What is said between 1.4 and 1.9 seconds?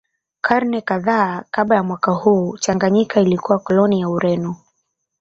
kabla ya